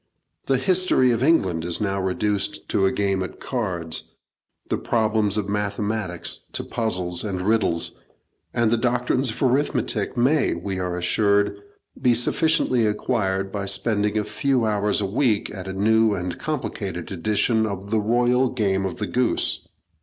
[0.47, 4.15] The history of England is now reduced to a game at cards,
[4.67, 7.91] the problems of mathematics to puzzles and riddles,
[8.51, 11.61] and the doctrines of arithmetic may, we are assured,
[12.01, 17.11] be sufficiently acquired by spending a few hours a week at a new and complicated
[17.11, 19.67] edition of the Royal Game of the Goose.